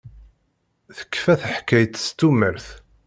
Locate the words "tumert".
2.17-2.67